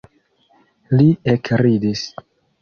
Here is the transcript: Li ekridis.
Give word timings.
Li 1.01 1.05
ekridis. 1.35 2.03